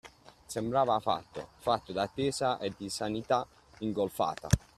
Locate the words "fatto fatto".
0.99-1.91